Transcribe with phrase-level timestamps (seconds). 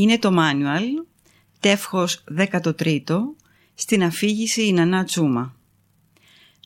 [0.00, 1.06] Είναι το manual,
[1.60, 3.00] τεύχος 13,
[3.74, 5.56] στην αφήγηση η Νανά Τσούμα.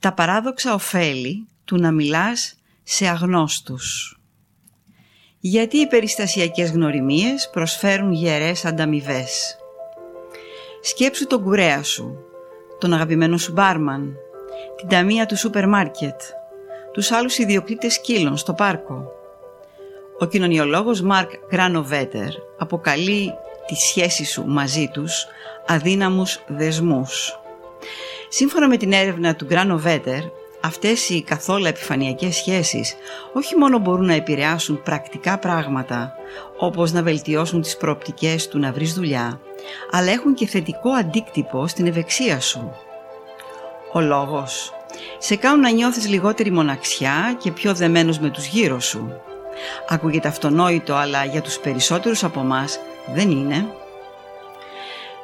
[0.00, 4.18] Τα παράδοξα ωφέλη του να μιλάς σε αγνώστους.
[5.38, 9.56] Γιατί οι περιστασιακές γνωριμίες προσφέρουν γερές ανταμοιβές.
[10.82, 12.16] Σκέψου τον κουρέα σου,
[12.78, 14.14] τον αγαπημένο σου μπάρμαν,
[14.76, 16.20] την ταμεία του σούπερ μάρκετ,
[16.92, 19.15] τους άλλους ιδιοκτήτες σκύλων στο πάρκο.
[20.18, 22.28] Ο κοινωνιολόγος Μάρκ Γκράνοβέτερ
[22.58, 23.32] αποκαλεί
[23.66, 25.26] τη σχέση σου μαζί τους
[25.66, 27.38] αδύναμους δεσμούς.
[28.28, 30.20] Σύμφωνα με την έρευνα του Γκράνοβέτερ,
[30.60, 32.94] αυτές οι καθόλου επιφανειακές σχέσεις
[33.32, 36.12] όχι μόνο μπορούν να επηρεάσουν πρακτικά πράγματα,
[36.58, 39.40] όπως να βελτιώσουν τις προοπτικές του να βρεις δουλειά,
[39.90, 42.72] αλλά έχουν και θετικό αντίκτυπο στην ευεξία σου.
[43.92, 44.72] Ο λόγος
[45.18, 49.20] σε κάνουν να νιώθεις λιγότερη μοναξιά και πιο δεμένος με τους γύρω σου.
[49.88, 52.78] Ακούγεται αυτονόητο, αλλά για τους περισσότερους από μας
[53.14, 53.66] δεν είναι.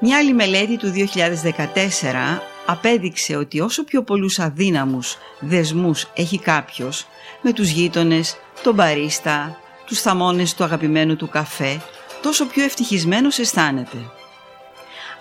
[0.00, 7.06] Μια άλλη μελέτη του 2014 απέδειξε ότι όσο πιο πολλούς αδύναμους δεσμούς έχει κάποιος
[7.42, 11.80] με τους γείτονες, τον μπαρίστα, τους θαμώνες του αγαπημένου του καφέ,
[12.22, 13.98] τόσο πιο ευτυχισμένος αισθάνεται.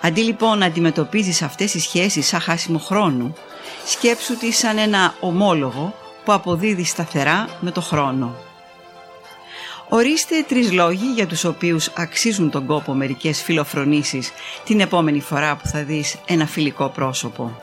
[0.01, 3.33] Αντί λοιπόν να αντιμετωπίζεις αυτές τις σχέσεις σαν χάσιμο χρόνου,
[3.85, 5.93] σκέψου τη σαν ένα ομόλογο
[6.25, 8.35] που αποδίδει σταθερά με το χρόνο.
[9.93, 14.31] Ορίστε τρεις λόγοι για τους οποίους αξίζουν τον κόπο μερικές φιλοφρονήσεις
[14.65, 17.57] την επόμενη φορά που θα δεις ένα φιλικό πρόσωπο.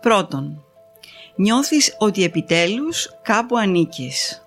[0.00, 0.64] Πρώτον,
[1.34, 4.44] νιώθεις ότι επιτέλους κάπου ανήκεις.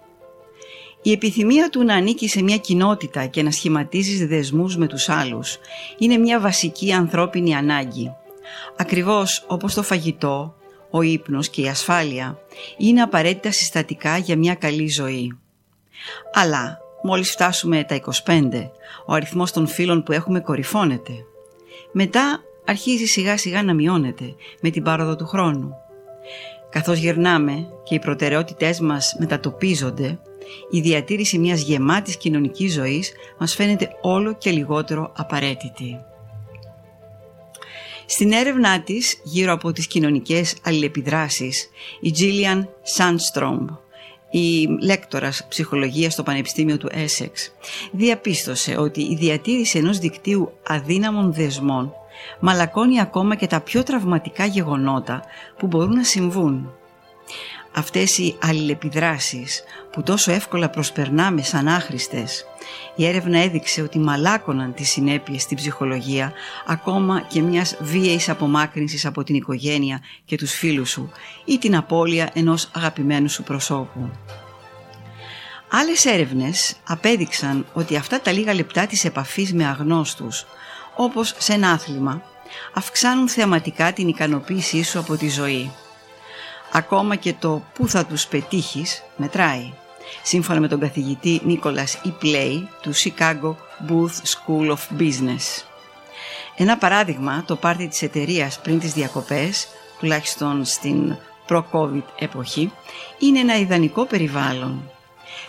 [1.02, 5.58] Η επιθυμία του να ανήκεις σε μια κοινότητα και να σχηματίζεις δεσμούς με τους άλλους
[5.98, 8.12] είναι μια βασική ανθρώπινη ανάγκη.
[8.78, 10.56] Ακριβώς όπως το φαγητό,
[10.92, 12.40] ο ύπνος και η ασφάλεια
[12.78, 15.38] είναι απαραίτητα συστατικά για μια καλή ζωή.
[16.34, 17.96] Αλλά μόλις φτάσουμε τα
[18.26, 18.70] 25,
[19.06, 21.12] ο αριθμός των φίλων που έχουμε κορυφώνεται.
[21.92, 25.74] Μετά αρχίζει σιγά σιγά να μειώνεται με την πάροδο του χρόνου.
[26.70, 30.20] Καθώς γερνάμε και οι προτεραιότητές μας μετατοπίζονται,
[30.72, 36.00] η διατήρηση μιας γεμάτης κοινωνικής ζωής μας φαίνεται όλο και λιγότερο απαραίτητη.
[38.06, 41.70] Στην έρευνά της γύρω από τις κοινωνικές αλληλεπιδράσεις,
[42.00, 42.62] η Gillian
[42.98, 43.58] Sandstrom
[44.30, 47.52] η λέκτορας ψυχολογίας στο Πανεπιστήμιο του Έσεξ,
[47.92, 51.94] διαπίστωσε ότι η διατήρηση ενός δικτύου αδύναμων δεσμών
[52.40, 55.24] μαλακώνει ακόμα και τα πιο τραυματικά γεγονότα
[55.58, 56.72] που μπορούν να συμβούν.
[57.78, 62.46] Αυτές οι αλληλεπιδράσεις που τόσο εύκολα προσπερνάμε σαν άχρηστες,
[62.96, 66.34] η έρευνα έδειξε ότι μαλάκωναν τις συνέπειες στην ψυχολογία
[66.68, 71.12] ακόμα και μιας βίαιης απομάκρυνσης από την οικογένεια και τους φίλους σου
[71.46, 74.12] ή την απώλεια ενός αγαπημένου σου προσώπου.
[75.72, 80.46] Άλλες έρευνες απέδειξαν ότι αυτά τα λίγα λεπτά της επαφής με αγνώστους,
[80.96, 82.22] όπως σε ένα άθλημα,
[82.74, 85.72] αυξάνουν θεαματικά την ικανοποίησή σου από τη ζωή.
[86.72, 89.74] Ακόμα και το «που θα τους πετύχεις» μετράει
[90.24, 93.56] σύμφωνα με τον καθηγητή Νίκολας Ιπλέη του Chicago
[93.90, 95.64] Booth School of Business.
[96.56, 99.68] Ένα παράδειγμα, το πάρτι της εταιρείας πριν τις διακοπές,
[100.00, 101.16] τουλάχιστον στην
[101.48, 102.72] προ-COVID εποχή,
[103.20, 104.92] είναι ένα ιδανικό περιβάλλον.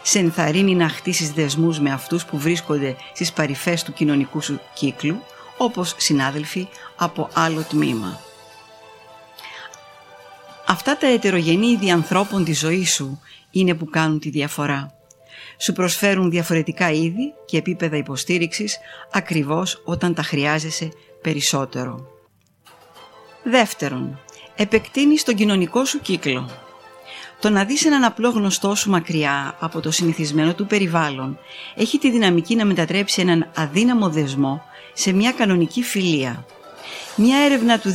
[0.03, 5.23] Σε ενθαρρύνει να χτίσεις δεσμούς με αυτούς που βρίσκονται στις παρυφές του κοινωνικού σου κύκλου,
[5.57, 8.21] όπως συνάδελφοι από άλλο τμήμα.
[10.71, 13.21] Αυτά τα ετερογενή είδη ανθρώπων της ζωής σου
[13.51, 14.93] είναι που κάνουν τη διαφορά.
[15.59, 18.79] Σου προσφέρουν διαφορετικά είδη και επίπεδα υποστήριξης
[19.13, 20.89] ακριβώς όταν τα χρειάζεσαι
[21.23, 22.07] περισσότερο.
[23.43, 24.21] Δεύτερον,
[24.57, 26.51] επεκτείνεις τον κοινωνικό σου κύκλο.
[27.41, 31.39] Το να δεις έναν απλό γνωστό σου μακριά από το συνηθισμένο του περιβάλλον
[31.75, 34.63] έχει τη δυναμική να μετατρέψει έναν αδύναμο δεσμό
[34.93, 36.45] σε μια κανονική φιλία.
[37.17, 37.95] Μια έρευνα του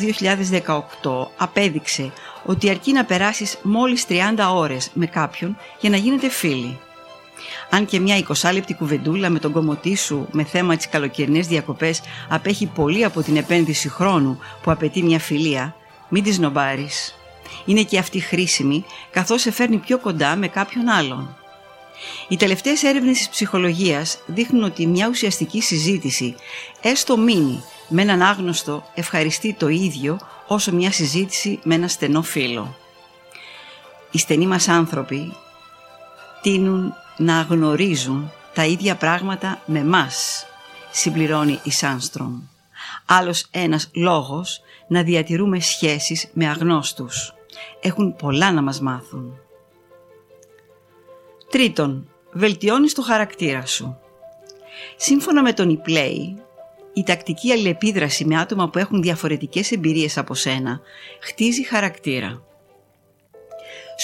[1.04, 2.12] 2018 απέδειξε
[2.46, 4.14] ότι αρκεί να περάσεις μόλις 30
[4.54, 6.80] ώρες με κάποιον για να γίνετε φίλοι.
[7.70, 12.02] Αν και μια 20 λεπτή κουβεντούλα με τον κομμωτή σου με θέμα τις καλοκαιρινές διακοπές
[12.30, 15.76] απέχει πολύ από την επένδυση χρόνου που απαιτεί μια φιλία,
[16.10, 17.16] μην της νομπάρεις.
[17.66, 21.38] Είναι και αυτή χρήσιμη καθώς σε φέρνει πιο κοντά με κάποιον άλλον.
[22.28, 26.36] Οι τελευταίες έρευνες της ψυχολογίας δείχνουν ότι μια ουσιαστική συζήτηση,
[26.82, 32.76] έστω μήνυ, με έναν άγνωστο ευχαριστεί το ίδιο όσο μια συζήτηση με ένα στενό φίλο.
[34.12, 35.34] Οι στενοί μας άνθρωποι
[36.42, 40.46] τείνουν να γνωρίζουν τα ίδια πράγματα με μας,
[40.92, 42.42] συμπληρώνει η Σάνστρομ.
[43.06, 47.34] Άλλος ένας λόγος να διατηρούμε σχέσεις με αγνώστους.
[47.82, 49.34] Έχουν πολλά να μας μάθουν.
[51.50, 53.98] Τρίτον, βελτιώνεις το χαρακτήρα σου.
[54.96, 56.42] Σύμφωνα με τον Ιπλέη,
[56.94, 60.82] η τακτική αλληλεπίδραση με άτομα που έχουν διαφορετικές εμπειρίες από σένα
[61.20, 62.44] χτίζει χαρακτήρα.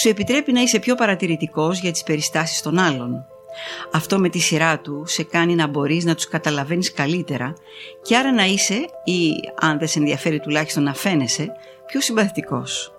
[0.00, 3.24] Σου επιτρέπει να είσαι πιο παρατηρητικός για τις περιστάσεις των άλλων.
[3.92, 7.54] Αυτό με τη σειρά του σε κάνει να μπορείς να τους καταλαβαίνεις καλύτερα
[8.02, 11.52] και άρα να είσαι ή αν δεν σε ενδιαφέρει τουλάχιστον να φαίνεσαι
[11.86, 12.92] πιο συμπαθητικός.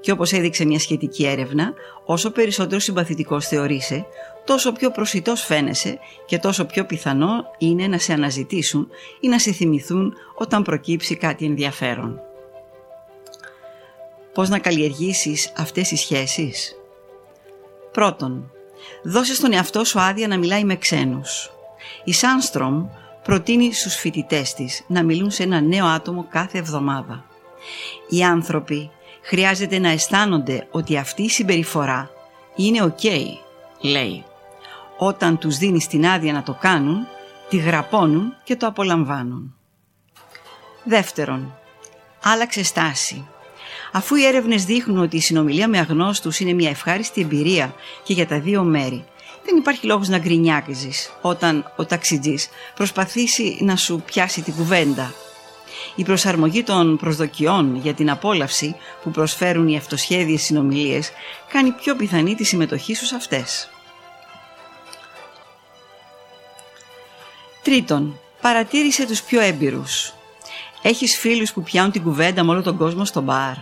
[0.00, 1.72] Και όπως έδειξε μια σχετική έρευνα,
[2.04, 4.06] όσο περισσότερο συμπαθητικός θεωρείσαι,
[4.44, 8.88] τόσο πιο προσιτός φαίνεσαι και τόσο πιο πιθανό είναι να σε αναζητήσουν
[9.20, 12.20] ή να σε θυμηθούν όταν προκύψει κάτι ενδιαφέρον.
[14.32, 16.78] Πώς να καλλιεργήσεις αυτές τις σχέσεις;
[17.92, 18.50] Πρώτον,
[19.02, 21.50] δώσε στον εαυτό σου άδεια να μιλάει με ξένους.
[22.04, 22.86] Η Σάνστρομ
[23.22, 27.24] προτείνει στους φοιτητές της να μιλούν σε ένα νέο άτομο κάθε εβδομάδα.
[28.08, 28.90] Οι άνθρωποι
[29.22, 32.10] χρειάζεται να αισθάνονται ότι αυτή η συμπεριφορά
[32.56, 33.08] είναι ok,
[33.80, 34.24] λέει.
[34.98, 37.06] Όταν τους δίνεις την άδεια να το κάνουν,
[37.48, 39.54] τη γραπώνουν και το απολαμβάνουν.
[40.84, 41.54] Δεύτερον,
[42.22, 43.28] άλλαξε στάση.
[43.92, 48.26] Αφού οι έρευνες δείχνουν ότι η συνομιλία με αγνώστους είναι μια ευχάριστη εμπειρία και για
[48.26, 49.04] τα δύο μέρη,
[49.44, 55.14] δεν υπάρχει λόγος να γκρινιάκιζεις όταν ο ταξιτζής προσπαθήσει να σου πιάσει την κουβέντα
[55.94, 61.10] η προσαρμογή των προσδοκιών για την απόλαυση που προσφέρουν οι αυτοσχέδιες συνομιλίες
[61.48, 63.70] κάνει πιο πιθανή τη συμμετοχή σου σε αυτές.
[67.62, 70.12] Τρίτον, παρατήρησε τους πιο έμπειρους.
[70.82, 73.54] Έχεις φίλους που πιάνουν την κουβέντα με όλο τον κόσμο στο μπαρ.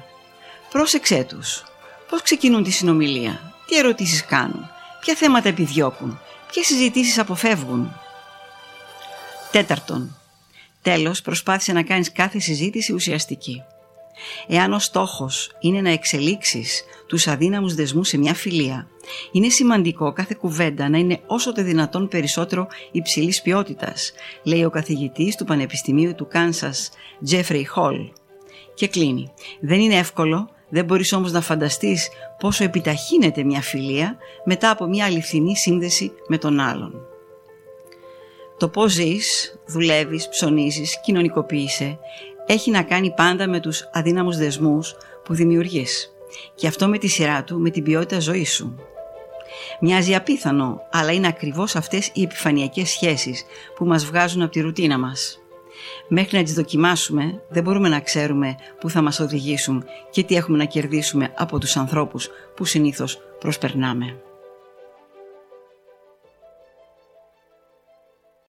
[0.70, 1.64] Πρόσεξέ τους.
[2.11, 4.70] Πώς ξεκινούν τη συνομιλία, τι ερωτήσεις κάνουν,
[5.00, 6.20] ποια θέματα επιδιώκουν,
[6.52, 7.93] ποιες συζητήσεις αποφεύγουν;
[9.50, 10.17] Τέταρτον,
[10.87, 13.62] Τέλος, προσπάθησε να κάνεις κάθε συζήτηση ουσιαστική.
[14.49, 18.88] Εάν ο στόχος είναι να εξελίξεις τους αδύναμους δεσμούς σε μια φιλία,
[19.33, 24.12] είναι σημαντικό κάθε κουβέντα να είναι όσο το δυνατόν περισσότερο υψηλής ποιότητας,
[24.43, 26.91] λέει ο καθηγητής του Πανεπιστημίου του Κάνσας,
[27.25, 28.11] Τζέφρεϊ Χολ.
[28.75, 29.33] Και κλείνει.
[29.61, 35.05] Δεν είναι εύκολο, δεν μπορείς όμως να φανταστείς πόσο επιταχύνεται μια φιλία μετά από μια
[35.05, 37.16] αληθινή σύνδεση με τον άλλον.
[38.58, 41.99] Το πώς ζεις, δουλεύεις, ψωνίζεις, κοινωνικοποιείσαι
[42.47, 44.94] έχει να κάνει πάντα με τους αδύναμους δεσμούς
[45.25, 46.14] που δημιουργείς
[46.55, 48.79] και αυτό με τη σειρά του με την ποιότητα ζωής σου.
[49.81, 53.44] Μοιάζει απίθανο, αλλά είναι ακριβώς αυτές οι επιφανειακές σχέσεις
[53.75, 55.38] που μας βγάζουν από τη ρουτίνα μας.
[56.09, 60.59] Μέχρι να τις δοκιμάσουμε δεν μπορούμε να ξέρουμε που θα μας οδηγήσουν και τι έχουμε
[60.59, 64.17] να κερδίσουμε από τους ανθρώπους που συνήθως προσπερνάμε.